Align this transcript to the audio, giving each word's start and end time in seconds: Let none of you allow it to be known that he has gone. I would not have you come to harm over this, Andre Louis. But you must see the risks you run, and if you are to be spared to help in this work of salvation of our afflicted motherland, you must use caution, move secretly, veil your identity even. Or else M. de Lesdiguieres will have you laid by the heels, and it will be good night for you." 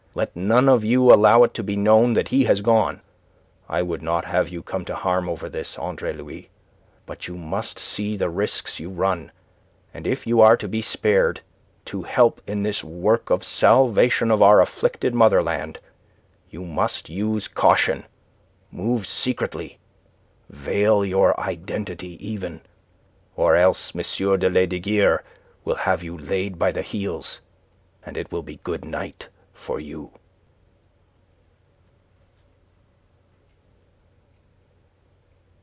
Let 0.13 0.35
none 0.35 0.67
of 0.67 0.83
you 0.83 1.03
allow 1.13 1.43
it 1.45 1.53
to 1.53 1.63
be 1.63 1.77
known 1.77 2.15
that 2.15 2.27
he 2.27 2.43
has 2.43 2.59
gone. 2.59 2.99
I 3.69 3.81
would 3.81 4.01
not 4.01 4.25
have 4.25 4.49
you 4.49 4.61
come 4.61 4.83
to 4.83 4.93
harm 4.95 5.29
over 5.29 5.47
this, 5.47 5.77
Andre 5.79 6.11
Louis. 6.11 6.49
But 7.05 7.29
you 7.29 7.37
must 7.37 7.79
see 7.79 8.17
the 8.17 8.27
risks 8.29 8.77
you 8.77 8.89
run, 8.89 9.31
and 9.93 10.05
if 10.05 10.27
you 10.27 10.41
are 10.41 10.57
to 10.57 10.67
be 10.67 10.81
spared 10.81 11.39
to 11.85 12.01
help 12.01 12.41
in 12.45 12.63
this 12.63 12.83
work 12.83 13.29
of 13.29 13.41
salvation 13.41 14.31
of 14.31 14.41
our 14.41 14.59
afflicted 14.59 15.15
motherland, 15.15 15.79
you 16.49 16.65
must 16.65 17.09
use 17.09 17.47
caution, 17.47 18.03
move 18.69 19.07
secretly, 19.07 19.79
veil 20.49 21.05
your 21.05 21.39
identity 21.39 22.17
even. 22.19 22.59
Or 23.37 23.55
else 23.55 23.95
M. 23.95 24.01
de 24.01 24.49
Lesdiguieres 24.49 25.21
will 25.63 25.75
have 25.75 26.03
you 26.03 26.17
laid 26.17 26.59
by 26.59 26.73
the 26.73 26.81
heels, 26.81 27.39
and 28.05 28.17
it 28.17 28.29
will 28.29 28.43
be 28.43 28.57
good 28.65 28.83
night 28.83 29.29
for 29.53 29.79
you." 29.79 30.09